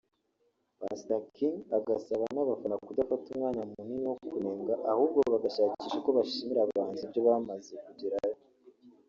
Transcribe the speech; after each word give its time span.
Pastor 0.79 1.21
King 1.35 1.55
agasaba 1.77 2.25
n’abafana 2.33 2.75
kudata 2.85 3.13
umwanya 3.33 3.63
munini 3.71 3.99
mu 4.05 4.13
kunenga 4.29 4.73
ahubwo 4.91 5.19
bagashakisha 5.33 5.95
uko 6.01 6.09
bashimira 6.17 6.59
abahanzi 6.61 7.01
ibyo 7.07 7.21
bamaze 7.27 7.73
kugeraho 7.85 8.31